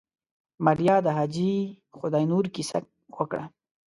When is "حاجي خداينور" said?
1.17-2.45